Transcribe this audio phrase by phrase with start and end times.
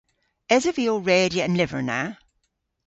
[0.55, 2.01] Esov vy ow redya an lyver na?